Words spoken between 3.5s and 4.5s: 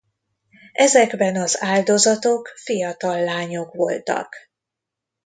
voltak.